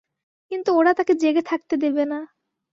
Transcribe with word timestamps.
কিন্তু 0.51 0.69
ওরা 0.75 0.91
তাকে 0.93 1.13
জেগে 1.13 1.43
থাকতে 1.45 1.75
দেবে 1.77 2.03
না। 2.05 2.19